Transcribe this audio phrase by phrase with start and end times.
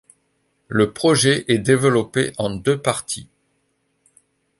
[0.67, 3.29] Le projet est développé en deux parties.